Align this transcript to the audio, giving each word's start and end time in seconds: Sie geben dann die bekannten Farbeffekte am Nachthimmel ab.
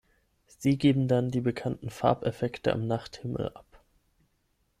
Sie 0.47 0.79
geben 0.79 1.07
dann 1.07 1.29
die 1.29 1.41
bekannten 1.41 1.91
Farbeffekte 1.91 2.73
am 2.73 2.87
Nachthimmel 2.87 3.49
ab. 3.49 3.83